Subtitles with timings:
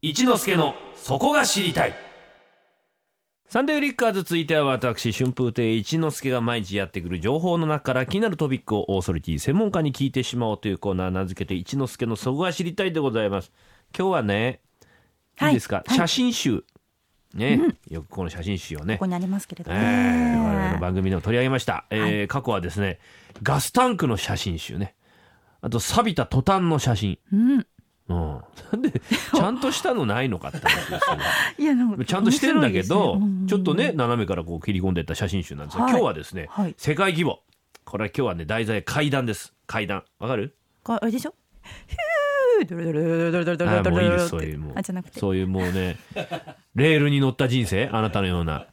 [0.00, 1.94] 一之助のそこが知りたい。
[3.48, 13.50] サンデーリッカーズ続いては私春風亭一之輔が毎日やってくる情報の中から気になるトピックをオーソリティ専門家に聞いてしまおうというコーナー名付けて一之輔のそこが知りたいでございます。
[13.96, 14.60] 今日はね
[15.42, 15.50] い。
[15.50, 16.62] いですか、はい写真集。
[17.34, 17.60] ね、
[17.90, 18.94] よくこの写真集をね。
[18.94, 19.80] ここにありますけれどえね。
[20.36, 23.00] ー我々の番組でも取り上げました、えー過去はですね
[23.42, 24.94] ガスタンクの写真集ね。
[25.60, 27.18] あと錆びたトタンの写真。
[27.32, 27.66] うん。
[28.08, 28.40] うん、
[28.72, 28.90] なんで
[29.34, 31.24] ちゃんとしたのないのかって話ですよね。
[31.58, 33.48] いやなんかちゃんとしてんだけど、面白いですね。
[33.48, 35.92] ちょっとね斜めからこう切り込んでいった写真集なんですが、はい。
[35.92, 36.74] 今日はですね、はい。
[36.78, 37.40] 世界規模。
[37.84, 39.52] これは今日はね題材階段です。
[39.66, 40.04] 階段。
[40.18, 40.56] わかる？
[40.82, 41.34] これあれでしょ？
[41.86, 44.28] ヒュードロドロドロドロドロドロドロあもういいです。
[44.28, 44.74] そういうもう。
[45.12, 45.96] そういうもうね
[46.74, 48.66] レールに乗った人生あなたのような。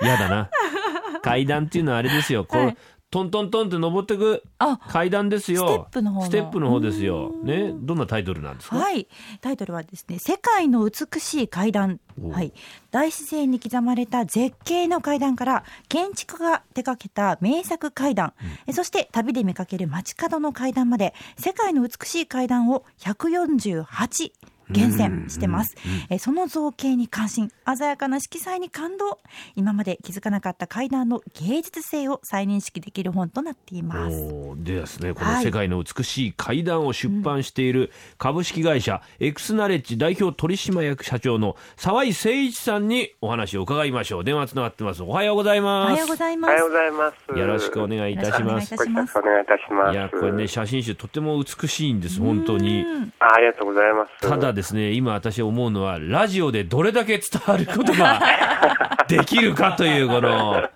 [0.00, 0.50] 嫌だな。
[1.22, 2.44] 階段っていうのはあれですよ。
[2.44, 2.76] こう、はい
[3.08, 5.60] トントントンって登ってくあ階段ですよ。
[5.60, 6.26] ステップの方の。
[6.26, 7.32] ステップの方ですよ。
[7.44, 7.72] ね。
[7.72, 9.06] どんなタイトルなんですか、はい、
[9.40, 12.00] タイトルはですね、世界の美しい階段。
[12.20, 12.30] お。
[12.30, 12.52] はい、
[12.90, 18.32] 大自然に刻まれた絶景の階段から建築家が手掛けた名作階段、
[18.66, 24.32] えそして旅で見かける街角の階段まで世界の美しい階段を148
[24.70, 25.74] 厳選してます、
[26.10, 29.20] えその造形に関心鮮やかな色彩に感動。
[29.54, 34.16] 今まで気づかなかった階段の芸術性を再認識できる本となっています。
[34.56, 35.14] でですね。
[35.14, 35.44] このはい。
[35.44, 44.24] 世界の美しい階段を出版している株式会社エクスナレッジ代表取締役社長の沢井誠一さんにお話を伺いましょう。
[44.24, 45.02] 電話つながってます。
[45.02, 45.92] おはようございおます。
[45.92, 46.50] はようございます。
[46.50, 47.38] おはようございます。
[47.38, 48.40] よろしくお願いいたします。
[48.40, 49.14] よろしくお願いいたします。
[49.14, 49.92] ごお願いいたします。
[49.92, 52.84] いやこれね写真集とても美しいんです本当に。
[53.18, 54.28] ありがとうございます。
[54.28, 58.20] ただですね今私思うのはラジオでどれだけ伝わることが
[59.08, 60.68] できるかというこの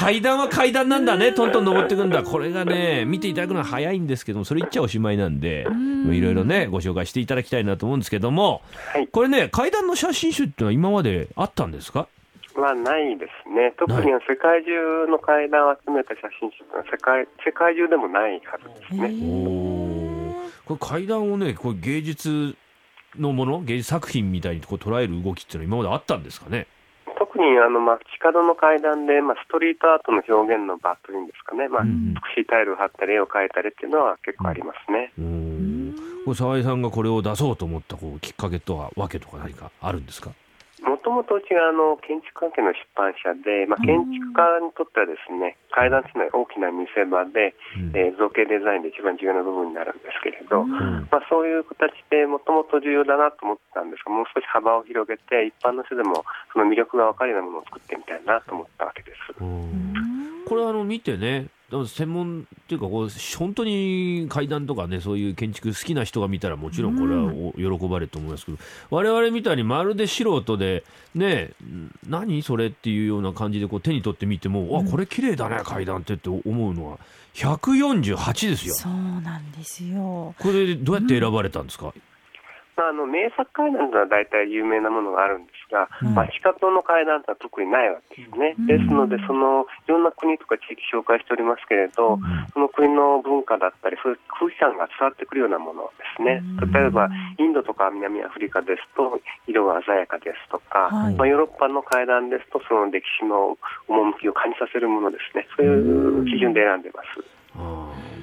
[0.00, 2.22] 階段は階段なんだねトントン登っていくんだ。
[2.22, 5.66] これがね見ていただくのは早いんですけどもそれ言っちゃおしまいなんで
[6.10, 9.08] いろいろねご紹介していただきたいなと思うんですけどもはい。
[9.08, 12.06] これね階段の写真集っていうのは今まであったんですか？
[12.54, 13.72] はないですね。
[13.78, 19.14] 特に世界中の階段を集めた写真集は世界世界中でもないはずですね。
[19.22, 22.54] おこれ階段をねこれ芸術
[23.18, 26.66] のもの芸術作品みたいにこう捉える動きっていうのは今まであったんですかね？
[27.18, 35.12] 特にあの、まあ、地下道の階段で、まあ、ストリートアートの表現の場というんですかね、まあ、うん美しいタイルを貼ったり絵を描いたりっていうのは結構ありますね。
[35.18, 40.30] おーこれ沢井さんがこれを出そうと思ったこうきっかけとはわけとか何かあるんですか？
[40.30, 40.34] も
[41.08, 47.96] ともとうちがあの建築関係の出版社で、まあ、建築家にとってはですね、階段というのは大きな見せ場で、うん。
[47.96, 51.08] えー造形デザインで一番重要な部分になるんですけれど、うん。
[51.08, 59.32] まあ、そういう形でもともと重要だなと思ってたんですが、もう少し幅を広げて、一般の人でもその魅力が分かるようなものを作ってみたいなと思ったわけです。
[59.40, 60.44] うん。
[60.44, 68.58] これあの見てねでも専門っていうかこう本当に階段とかねそういう建築好きな人が見たらもちろんこれはお喜ばれると思いますけど、
[68.88, 70.82] 我々みたいにまるで素人で
[71.14, 71.50] ね
[72.08, 76.98] 何それっていうような感じでこう手に取ってみても、わこれ綺麗だね階段ってって思うのは
[77.34, 78.74] 148ですよ。
[78.74, 80.34] そうなんですよ。
[80.38, 81.92] これどうやって選ばれたんですか、
[82.78, 88.54] まあ、あの名作階段というのは大体有名なものがあるんですが、うんまあ、地下道の階段とは特にないわけですね。
[88.54, 92.22] うんですので、そのいろんな国とか地域紹介しておりますけれど、
[92.54, 96.38] その国の文化だったり、そういう空気感が伝わってくるようなものですね。
[96.62, 105.46] うん例えば、インドとか南アフリカですと、色が鮮やかですとか、はいまあ、ヨーロッパの階段ですと、その歴史の趣を感じさせるものですね。
[105.56, 107.38] そういう基準で選んでます。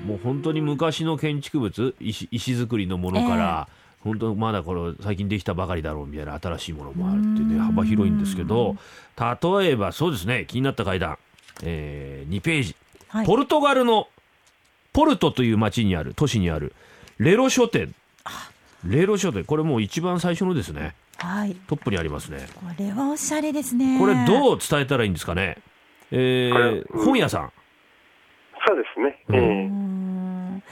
[0.05, 3.67] もう本当に昔の建築物石石造りのものから、
[4.05, 8.77] 本当まだこれ最近できたばかりだろうみたいな新しいものもあるってねうん幅広いんですけど
[9.17, 11.17] 例えばそうですね気になった階段、
[11.63, 12.75] えー、2ページ、
[13.09, 13.25] はい。
[13.25, 14.07] ポルトガルの
[14.94, 16.73] ポルトという町にある都市にある
[17.17, 17.94] レロ書店。
[18.85, 19.44] レロ書店。
[19.45, 20.95] これもう一番最初のですね。
[21.17, 21.55] はい。
[21.67, 22.47] トップにありますね。
[22.55, 23.97] これはおしゃれですね。
[23.97, 25.57] これうどう伝えたらいいんですかね、
[26.11, 27.05] えー、うん。
[27.05, 27.51] 本屋さん。
[28.67, 29.23] そうですね。
[29.29, 30.63] うん。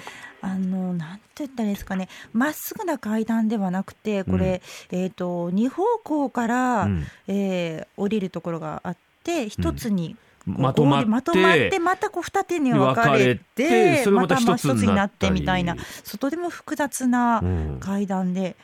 [0.41, 2.09] あのなんて言ったらいいですかね。
[2.31, 4.61] まっすぐな階段ではなくてこれ、
[4.91, 7.05] えっ、と二方向から、うん。
[7.27, 10.15] えー降りるところがあって一つに、
[10.45, 15.77] まとまってまとまってまたこう二手に分かれてまた一つになってみたいな
[16.19, 17.77] とても複雑なうん。
[17.79, 18.55] 階段で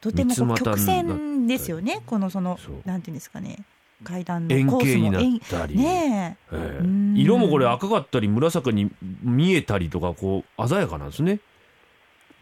[0.00, 2.02] とても曲線ですよね。
[2.06, 3.64] このそのなんていうんですかね。
[4.04, 6.80] 階段の円コースも円ったり、ねえ。
[7.16, 8.90] 色もこれ赤かったり紫に
[9.22, 11.40] 見えたりとかこう鮮やかなんですね。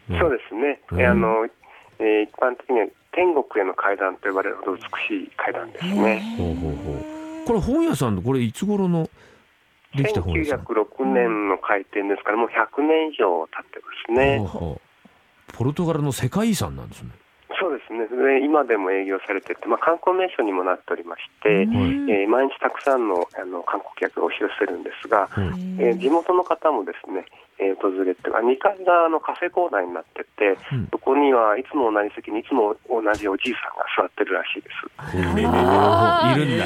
[0.07, 1.47] そうですね、うんえあの
[1.99, 4.85] えー一般的には天国への階段と呼ばれるほど美し
[5.25, 6.35] い階段ですね。
[6.37, 9.09] ほうほうほうこれ本屋さんのこれいつ頃の
[9.95, 10.59] できた本屋さん。
[10.61, 14.39] 1906年の開店ですから、もう100年以上経ってますね。
[14.39, 17.11] ほうほうポルトガルの世界遺産なんですね。
[17.63, 21.65] そうですね、で今でも営業されてて、まあ、観光名所にもなっておりまして、はい。
[22.11, 25.47] えー毎日たくさんのあの観光客が押し寄せるんですが、はい。
[25.79, 27.23] えー地元の方もですね、
[27.59, 30.87] えー訪れて、あ2階があのカフェコーナーになってて、うん。
[30.91, 35.17] そこにはいつも同じ席にいつも同じおじいさんが座ってるらしいです。
[35.17, 36.57] いるん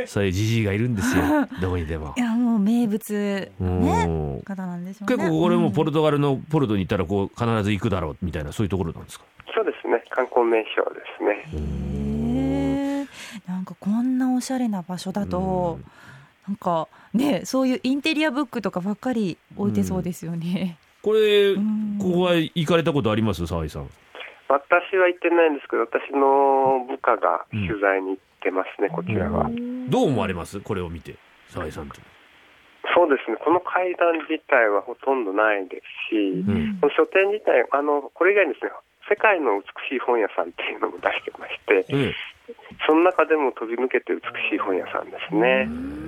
[0.00, 0.06] だ。
[0.06, 1.24] そういうじじいがいるんですよ。
[1.60, 2.14] どこにでも。
[2.16, 5.16] いやもう名物のねうん方なんでしょうね。
[5.16, 9.24] 結構これもポルトトガルのポルトに行ったらこう必ず行くだろうみたいなそういうところなんですか？
[9.90, 11.44] ね、観光名所ですね。
[11.52, 15.78] へえなんかこんなおしゃれな場所だと
[16.46, 20.78] なんかねそういうインテリアブックとかばっかり置いてそうですよね。
[21.02, 21.98] これうん。
[21.98, 23.46] ここは行かれたことあります？
[23.46, 23.90] 沢井さん。
[24.48, 29.48] 私は行ってないんですけど、私の部下が取材に行ってますね、こちらは。
[29.88, 30.60] どう思われます？
[30.60, 31.16] これを見て
[31.48, 32.00] 沢井さんと
[32.94, 36.78] そうですね、この階段自体はほとんどないですし、うん。
[36.80, 38.72] この書店自体、あのこれ以外にですね、
[39.08, 42.14] 世界の美しい本屋さんっていうのも出してまして、え
[42.86, 44.20] その中でも飛び抜けて美
[44.50, 45.66] しい本屋さんですね。
[45.66, 46.00] え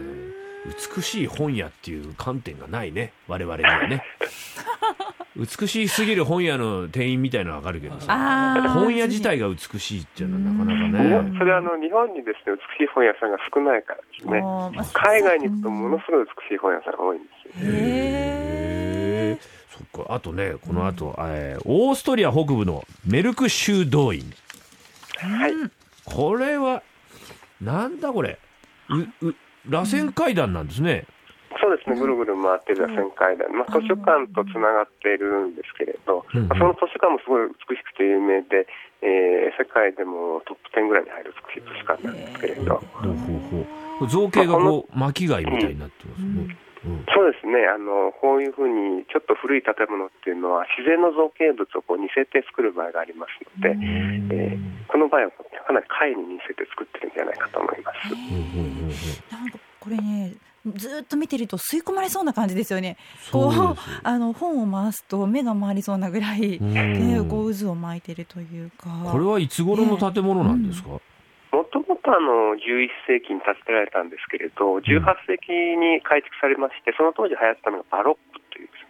[0.97, 3.13] 美しい本屋っていう観点がないね。
[3.27, 4.05] 我々にはね
[5.35, 8.71] 美しすぎる本屋の店員みたいなのはわかるけどさ。
[8.75, 14.43] 本屋自体が美しいっていうのはなかなか日ね本それはあの日本にですね美しい本屋さんが少ないからですね。
[14.93, 17.73] 海外に行くとものすごい美しい本屋さんが多いんですよ。
[17.73, 19.39] へへえ
[19.71, 20.15] そっか。
[20.15, 24.23] あとねこの後、えーオーストリア北部のメルク修道院
[25.17, 25.53] はい。
[26.05, 26.83] これは
[27.61, 28.39] なんだこれ。
[28.91, 29.35] うう
[29.69, 31.07] 螺旋階段なんですね、
[31.63, 36.43] そうですね、ぐるぐる回ってる螺旋階段、まあ、図書館とつながっているんですけれど、うん。
[36.43, 38.67] うんまあ、その図書館もすごい美しくて有名で、
[39.01, 43.65] えー世界でもトップ10ぐらいに入る美しい図書館なんですけれど、ほうほう
[44.01, 44.09] ほう。
[44.09, 46.57] 造形がこう巻貝みたいになってますね、
[46.87, 47.07] うん。
[47.15, 47.67] そうですね。
[47.67, 53.77] あの、こういうふうにちょっと古い建物っていうのは、自然の造形物をこう似せて作る場合がありますので、
[54.35, 55.31] えーこの場合は
[55.67, 58.13] かなり貝に似せて作ってるんじゃないかと思います。
[58.13, 58.93] うんうんうんうん。
[59.33, 60.35] なんかこれね
[60.67, 62.97] ずーっと見てると吸い込まれそうな感じですよね。
[63.31, 68.91] そうこうあの本を回すと目が回りそうなぐらい、うんね、こう渦を巻いてるというか。
[69.11, 71.01] これはいつ頃の建物なんですか、も
[71.65, 78.32] ともとあの11世紀に建てられたんですけれど、18世紀に改築されまして、その当時流行ったのがバロッ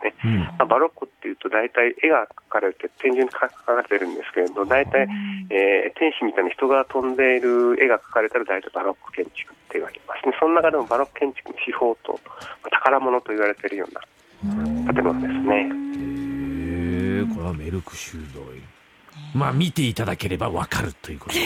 [0.03, 0.39] ね、うん。
[0.41, 5.09] まあバロックっていうと大体絵が描かれて天井に描かれてるんですけれど、大体、
[5.51, 10.27] えー天使みたいな人が飛んでいる絵が描かれたら大体バロック建築って言われます。
[10.27, 10.37] ね。
[10.41, 12.19] その中でもバロック建築の手法とま
[12.65, 15.57] あ宝物と言われているような建物ですね。
[15.57, 18.63] へえこれはメルク修道院
[19.35, 21.35] まあ見ていただければわかるということ。
[21.35, 21.41] で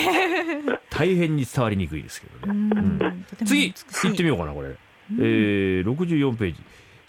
[0.91, 2.73] 大変に伝わりにくいですけどうね、ん。
[2.73, 2.77] う
[3.09, 3.27] ん。
[3.45, 4.71] 次行ってみようかなこれ、
[5.19, 6.63] えー、64ページ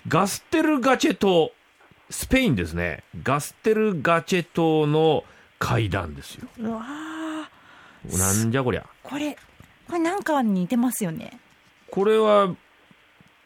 [0.08, 1.52] ガステルガチェ島
[2.10, 3.04] スペインですね。
[3.24, 5.26] ガステルガチェ島の
[5.60, 6.48] 階段ですよ。
[6.60, 8.18] うわー。
[8.18, 8.86] なんじゃこりゃ。
[9.04, 9.36] これ
[9.88, 11.38] これなんかに似てますよね。
[11.92, 12.56] これは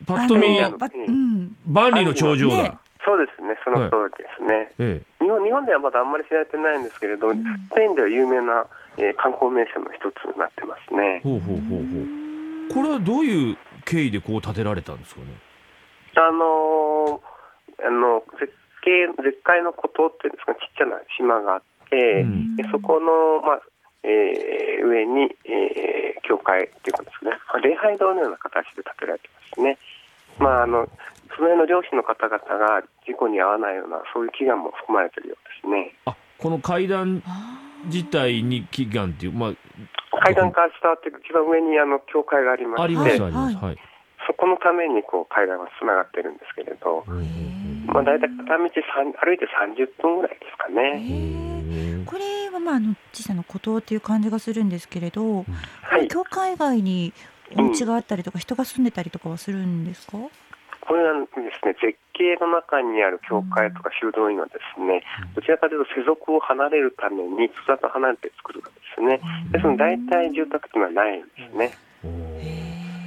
[0.05, 1.55] パッと見あのばうん。
[1.65, 2.77] 万里の長城だ、ね。
[3.03, 4.71] そうですね、その通りですね。
[4.77, 7.35] え日本日本ではまだあんまり知られてないんですけれど、ス
[7.75, 8.67] ペインでは有名な、
[8.97, 11.15] えー観光名所の一つになってますね。
[11.17, 11.19] え。
[11.23, 12.73] ほうほうほうほう。
[12.73, 15.27] これはどういう経緯でこう建てられたんですかね
[16.15, 17.31] あのー
[17.81, 18.53] あの絶
[18.85, 22.55] 景絶海の孤島っていうんですかちっちゃな島があって、うん。
[22.55, 23.61] でそこの、まあ
[24.03, 29.77] えー上に、えー教会っていうかですね、まあ礼拝堂のような形で建てられてますね。
[30.39, 30.87] まああの
[31.35, 35.93] その辺の漁師の方々が事故に遭わないようなそういう祈願も含まれているようですね。
[36.05, 39.53] あこの階段あ自体に祈願っていうま
[40.23, 43.55] 階段から伝わっていく一番上にあの教会がありまあありして、ますあります。
[43.57, 43.77] ははい、
[44.31, 48.63] そこのためにこう階段がつながってるんですけれど、うんうんまあ、大体片道
[48.95, 52.05] 三歩いて30分ぐらいですかーね。
[52.05, 55.43] これはまああの小さな孤島っていう感じがするんですけれど、
[55.83, 57.13] はい、教会外に
[57.57, 60.17] お家があったりとか、人が住んでたりとかはするんですか？
[60.81, 65.03] これはですね、絶景の中にある教会とか修道院はですね、
[65.35, 69.19] どちらかというと世俗を離れるために人里離れて作るんですね。
[69.51, 71.65] ですので大体住宅というのはないんですね。
[71.65, 71.90] おー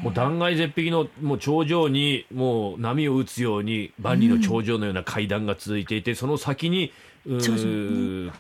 [0.05, 6.93] もう断崖絶壁のもう頂上にもう波を打つように万里の長城のような階段が続いていて、その先に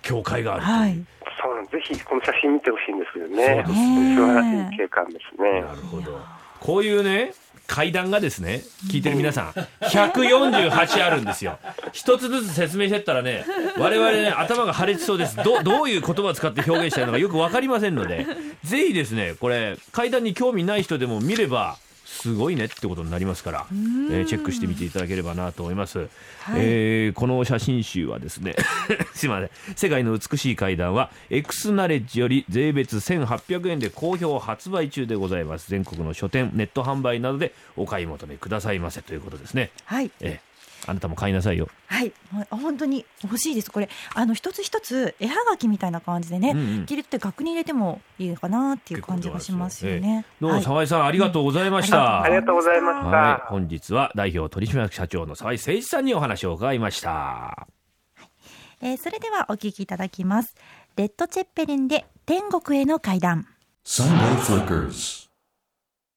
[0.02, 1.04] 教会があるという、はい。
[1.42, 3.64] そうぜひこの写真見てほしいんですけどね。
[3.66, 5.74] そうですね素晴らしい景観ですねな。
[5.74, 6.20] るほど
[6.60, 7.32] こういうね
[7.74, 9.48] 階段がですね聞いてる皆さん
[9.88, 11.58] 148あるんですよ。
[11.92, 13.44] 一つずつ説明してったらね
[13.76, 15.34] 我々ね頭が破裂しそうです。
[15.36, 18.28] どどういう言葉を使って表現したいのかよくわかりませんので
[18.62, 21.76] ぜひですねこれ階段に興味ない人でも見れば
[22.14, 24.08] すごいねってことになりますから、えん。
[24.08, 26.08] ーチェックしてみていただければなと思います、はい。
[26.56, 28.56] えーこの写真集はですね
[29.14, 29.50] すいません。
[29.76, 35.70] 世界の美しい階段はエクスナレッジより税別1800円で好評発売中でございます。
[35.70, 39.70] 全国の書店ネット販売などでお買い求めくださいませということですね。
[39.84, 40.10] はい。
[40.20, 40.53] えー
[40.86, 42.12] あなたも買いなさいよはい、
[42.50, 43.70] 本当に欲しいです。
[43.70, 50.26] これあの一つ一つ絵はがきみたいな感じでね、うんうん切り取って額に入れてもいいのかなっていう感じがしますよね。
[50.40, 53.06] どうもはい沢井さんありがとうございました、ありがとうございました。
[53.08, 57.66] はい、本日は代表取締役社長の沢井誠一さんにお話を伺いました。
[58.82, 60.54] えーそれではお聞きいただきます。
[60.96, 63.46] レッドチェッペリンで天国への階段。